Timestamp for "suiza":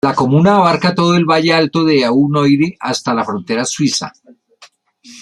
3.63-4.11